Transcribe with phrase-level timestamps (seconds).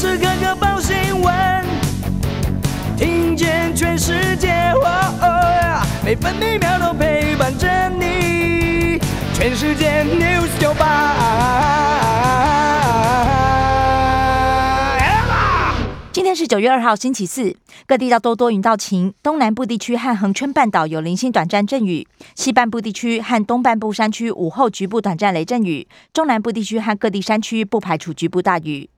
[0.00, 1.62] 时刻刻报新闻，
[2.96, 4.72] 听见全世界，
[6.02, 8.98] 每分每秒都陪伴着你。
[9.34, 11.16] 全世界 news 九八。
[16.10, 17.54] 今天是九月二号，星期四，
[17.86, 28.88] 各地大多多云到晴，东南部地区和恒春半岛有零星短暂阵雨，西半部地区和东半部山区午后局部短暂雷阵雨，中南部地区和各地山区不排除局部大雨。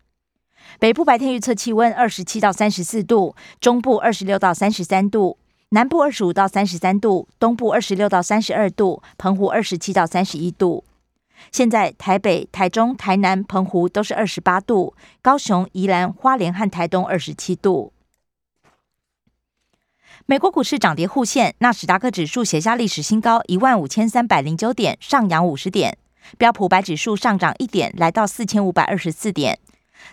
[0.78, 5.38] 北部白天预测气温二十七到三十四度，中部二十六到三十三度，
[5.70, 10.84] 南部二十五到三十三度，东部二十六到三十二度，澎湖二十七到三十一度。
[11.50, 17.92] 现在台北、台中、台南、澎湖都是二十八度，高雄、宜兰花莲和台东二十七度。
[20.26, 25.92] 美国股市涨跌互现，纳斯达克指数写下历史新高一万五千三百零九点，上扬五十点；
[26.38, 29.56] 标普白指数上涨一点，来到四千五百二十四点；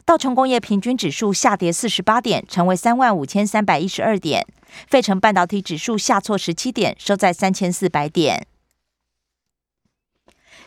[0.05, 4.41] 道琼工业平均指数下跌四十八点，成为三万五千三百一十二点；
[4.87, 8.47] 费城半导体指数下挫十七点，收在三千四百点。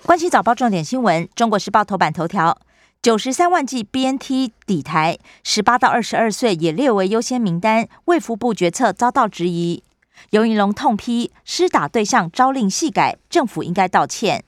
[0.04, 2.58] 关系早报重点新闻：中国时报头版头条，
[3.00, 7.88] 九十三万剂 BNT 底台，十八到二十二岁也列为优先名单。
[8.06, 9.82] 卫福部决策遭到质疑，
[10.30, 14.44] 尤银龙痛批施打对象朝令夕改，政府应该道歉。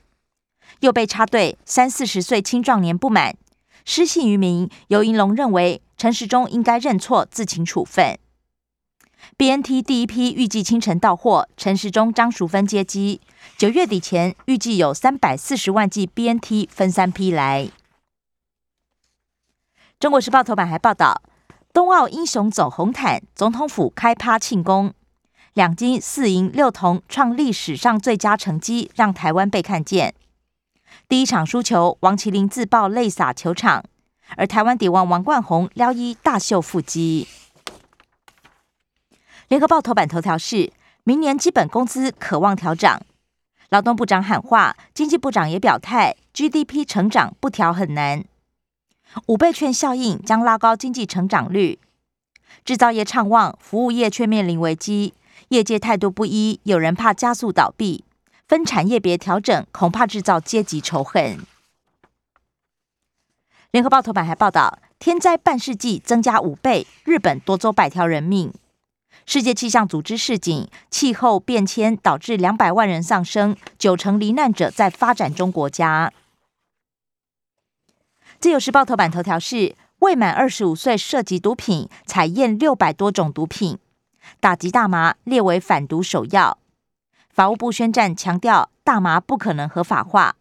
[0.81, 3.37] 又被插队，三四十岁青壮年不满，
[3.85, 4.69] 失信于民。
[4.89, 8.19] 尤银龙认为陈时中应该认错，自请处分。
[9.39, 13.21] BNT 第一批预计清晨到货，陈时中、张淑芬接机。
[13.57, 17.71] 九月底前预计有三百四十万剂 BNT 分三批来。
[19.99, 21.23] 中国时报头版还报道，
[21.73, 24.93] 冬奥英雄走红毯，总统府开趴庆功，
[25.55, 30.15] 两金四银六铜，创历史上最佳成绩，让台湾被看见。
[31.15, 33.85] 第一场输球，王麒麟自爆泪洒球场，
[34.37, 37.29] 而台湾底王王冠宏撩衣大秀腹肌。
[39.47, 40.73] 联合报头版头条是：
[41.05, 43.01] 明年基本工资渴望调涨，
[43.69, 48.25] 劳动部长喊话，经济部长也表态，GDP 成长不调很难。
[49.27, 51.79] 五倍券效应将拉高经济成长率，
[52.65, 55.15] 制造业畅旺，服务业却面临危机，
[55.51, 58.03] 业界态度不一，有人怕加速倒闭，
[58.47, 61.39] 分产业别调整，恐怕制造阶级仇恨。
[63.71, 68.53] 联合报头版还报道，天灾半世纪增加五倍，日本夺走百条人命。
[69.27, 76.13] 世界气象组织示警，气候变迁导致两百万人丧生，九成罹难者在发展中国家。
[78.39, 83.79] 自由时报头版头条是：未满二十五岁涉及毒品，采验六百多种毒品，
[84.39, 86.59] 打击大麻列为反毒首要。
[87.35, 90.37] 法务部宣战，强调大麻不可能合法化。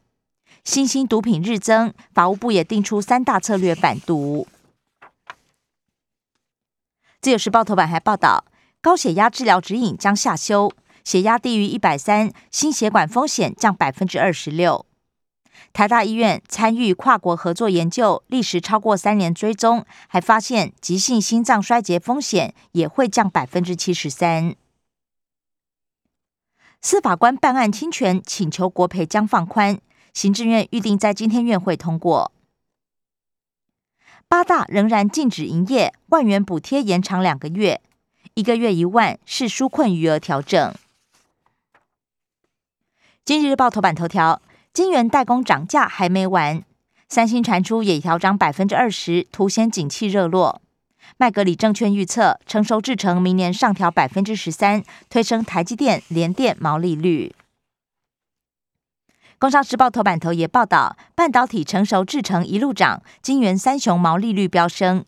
[0.64, 4.48] 新兴毒品日增，法务部也定出三大策略反毒。
[7.20, 8.46] 自由时报头版还报道。
[8.80, 10.72] 高血压治疗指引将下修，
[11.04, 14.86] 血压低于一百三，心血管风险降百分之二十六。
[15.72, 24.56] 台大医院参与跨国合作研究，历时超过三年追踪，还发现急性心脏衰竭风险也会降百分之七十三。
[26.84, 29.80] 司法官办案侵权请求国赔将放宽，
[30.14, 32.34] 行政院预定在今天院会通过。
[34.28, 37.82] 八大仍然禁止营业，万元补贴延长两个月。
[38.34, 40.76] 一个月一万是纾困余额调整。
[43.24, 44.42] 经济日报头版头条：
[44.74, 46.62] 金元代工涨价还没完，
[47.08, 50.63] 三星传出也调涨百分之二十，凸显景气热络。
[51.18, 57.34] 麦格里证券预测成熟制程明年上调百分之十三，推升台积电、联电毛利率。
[59.40, 65.06] 工商时报头版头也报道，半导体成熟制程一路涨，金元三雄毛利率飙升。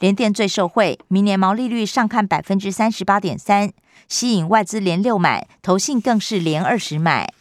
[0.00, 3.72] 联电最受惠，明年毛利率上看百分之三十八点三，
[4.08, 7.32] 吸引外资连六买，投信更是连二十买。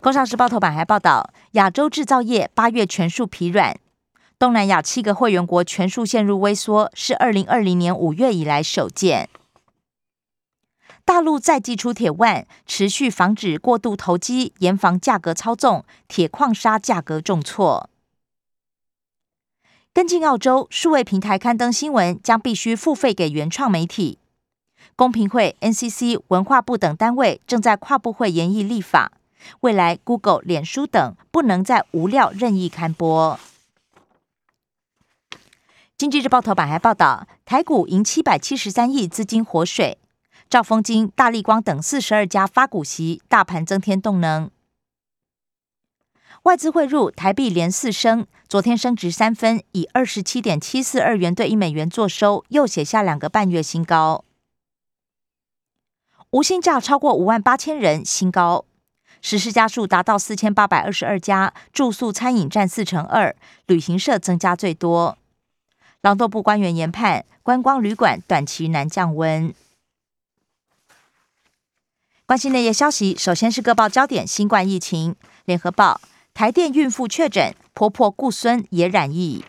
[0.00, 3.76] 工商时报头版还报道，亚洲制造业八月全数疲软，
[4.38, 9.28] 东南亚七个会员国全数陷入萎缩，是二零二零年五月以来首见。
[11.04, 17.90] 大陆再祭出铁腕，持续防止过度投机，严防价格操纵，铁矿砂价格重挫。
[19.92, 24.18] 跟进澳洲数位平台刊登新闻，将必须付费给原创媒体。
[24.94, 29.10] 公平会、NCC、文化部等单位正在跨部会研议立法，
[29.62, 33.40] 未来 Google、脸书等不能再无料任意刊播。
[35.98, 39.98] 经济日报头版还报道，台股赢七百七十三亿资金活水，
[40.48, 44.48] 兆丰金、大立光等四十二家发股息，大盘增添动能。
[46.44, 54.24] 外资汇入台币连四升，昨天升值三分，以二十七点七四二元兑一美元作收，又写下两个半月新高。
[56.30, 58.64] 无薪假超过五万八千人，新高。
[59.20, 63.34] 实施家数达到四千八百二十二家，住宿餐饮占四成二，
[63.66, 65.18] 旅行社增加最多。
[66.00, 69.52] 劳动部官员研判，观光旅馆短期难降温。
[72.24, 75.16] 关心内页消息，首先是各报焦点：新冠疫情。
[75.44, 76.00] 联合报：
[76.34, 79.44] 台电孕妇确诊，婆婆顾孙也染疫。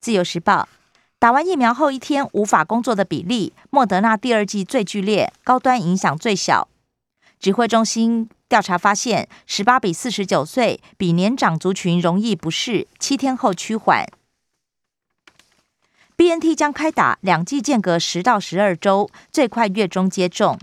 [0.00, 0.68] 自由时报：
[1.20, 6.66] 打完疫苗后一天无法工作的比例，莫德纳第二季最剧烈，高端影响最小。
[7.38, 14.04] 指挥中心调查发现，十八比四十九岁比年长族群容易不适，七天后趋缓。
[16.18, 20.58] B N T 将开打，两剂间隔十到十二周，最快月中接种。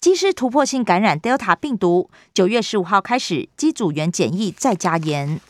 [0.00, 5.40] 机师突破性感染 Delta 病毒，九月十五号开始机组员检疫再加严。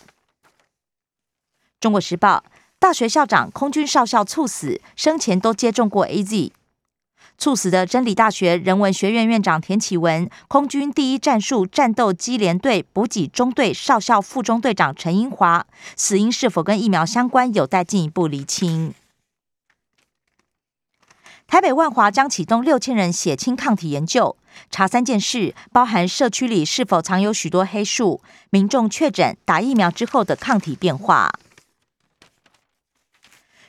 [1.81, 2.45] 中国时报
[2.79, 6.53] 大学校长空军少校猝死，生前都接种过 A Z。
[7.45, 18.95] 猝死的真理大学人文学院院长田启文，空军第一战术战斗机联队补给中队少校副中队长陈英华，死因是否跟疫苗相关，有待进一步厘清。
[21.47, 24.39] 台北万华将启动六千人血清抗体研究，
[24.71, 31.31] 查三件事，包含社区里是否藏有许多黑数，民众确诊打疫苗之后的抗体变化。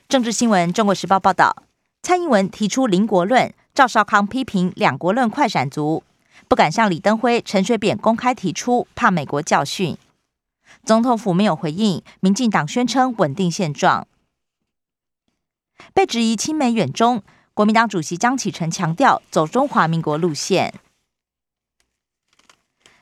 [0.08, 1.64] 政治新闻，《中国时报》报道。
[2.02, 6.02] 蔡英文提出“邻国论”，赵少康批评“两国论”快闪族，
[6.48, 9.98] 不敢向李登辉、陈水扁公开提出，怕美国教训。
[10.86, 14.08] 总统府没有回应，民进党宣称稳定现状。
[15.94, 17.22] 被质疑亲美远中，
[17.54, 20.74] 国民党主席江启臣强调走中华民国路线。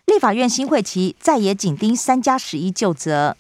[0.06, 3.38] 立法院新会期再也紧盯三加十一就责，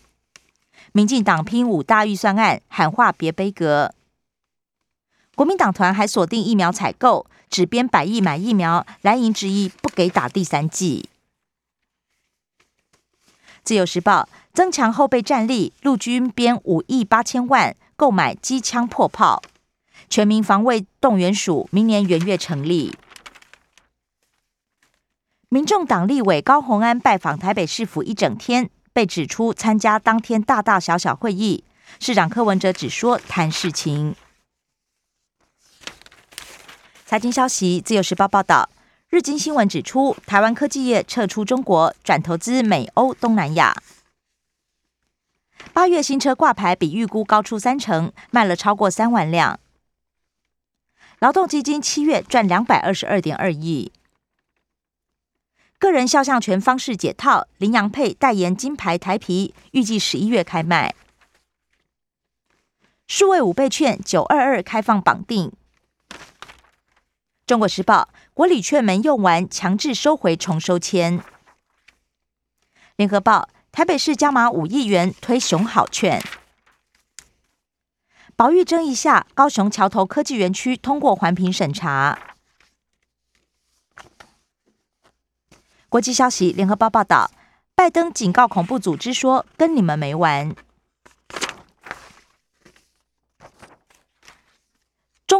[0.92, 3.96] 民进党拼五大预算案，喊话别悲歌。
[5.36, 11.10] 国民党团还锁定疫苗采购，只编百亿买疫苗，蓝营执意不给打第三剂。
[13.64, 19.42] 自由时报增强后备战力，陆军编五亿八千万购买机枪破炮，
[20.08, 22.96] 全民防卫动员署明年元月成立。
[25.50, 31.64] 民众党立委高鸿安拜访台北市府一整天，被指出参加当天大大小小会议，
[32.00, 34.16] 市长柯文哲只说谈事情。
[37.14, 38.68] 财经消息，《自由时报》报道，
[39.10, 43.80] 日经新闻指出，台湾科技业撤出中国，转投资美、欧、东南亚。
[45.74, 49.60] 八月新车挂牌比预估高出三成，卖了超过三万辆。
[51.20, 53.92] 劳动基金七月赚两百二十二点二亿。
[55.78, 60.96] 个人肖像权方式解套，林洋配代言金牌台皮，预计十一月开卖。
[63.06, 65.52] 数位五倍券九二二开放绑定。
[67.46, 71.22] 中国时报：国礼券没用完，强制收回重收签。
[72.96, 76.24] 联合报：台北市加码五亿元推熊好券。
[78.38, 82.18] 保育争议下，高雄桥头科技园区通过环评审查。
[85.90, 87.30] 国际消息：联合报报道，
[87.76, 90.56] 拜登警告恐怖组织说：“跟你们没完。”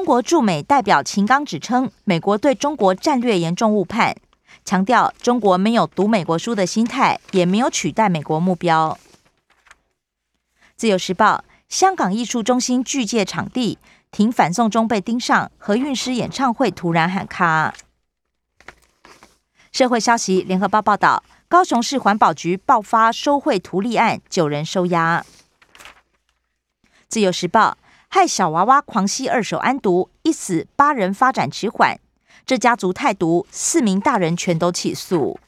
[0.04, 4.14] 中国驻美代表秦刚指称，美国对中国战略严重误判，
[4.66, 9.00] 强调中国没有读美国书的心态，也没有取代美国目标。
[10.76, 13.78] 自由时报：香港艺术中心巨借场地
[14.12, 17.74] 停反送中被盯上，何韵诗演唱会突然喊卡。
[19.72, 25.26] 社会消息：联合报报道，高雄市环保局爆发收贿图利案，九人收押。
[27.08, 27.78] 自由时报。
[28.16, 32.00] 害小娃娃狂吸二手安毒，一死八人发展迟缓。
[32.46, 35.40] 这家族太毒，四名大人全都起诉。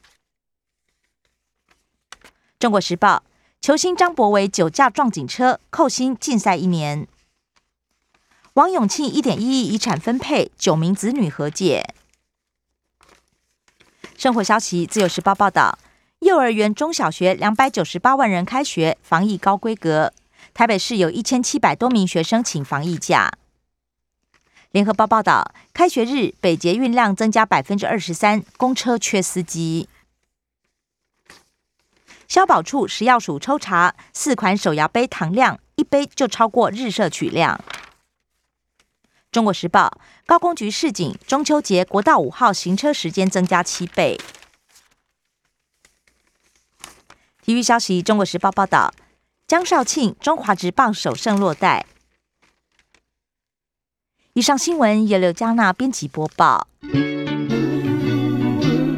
[2.57, 3.21] 中国时报：
[3.61, 7.07] 球星张博伟酒驾撞警车，扣薪禁赛一年。
[8.55, 11.93] 王永庆一点一亿遗产分配，九名子女和解。
[14.17, 15.77] 生活消息：自由时报报道，
[16.21, 20.11] 幼儿园、中小学两百九十八万人开学，防疫高规格。
[20.55, 23.29] 台北市有一千七百多名学生请防疫假。
[24.71, 29.89] 联合报报道，开学日北捷运量增加百分之二十三，公车缺司机。
[32.29, 37.59] 消保处食药署抽查四款手摇杯糖量，一杯就超过日摄取量。
[39.33, 44.17] 中国时报高工局示警，中秋节国道五号行车时间增加七倍。
[47.41, 48.93] 体育消息，《中国时报》报道，
[49.47, 51.85] 江少庆中华职棒首胜落袋。
[54.33, 56.67] 以上新闻由刘嘉娜编辑播报。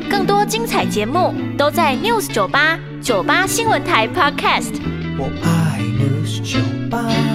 [0.09, 4.81] 更多精彩节目都在 News 九八九八新闻台 Podcast。
[5.19, 7.26] 我爱 News 酒吧。